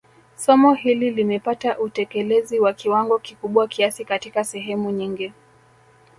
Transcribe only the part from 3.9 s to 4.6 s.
katika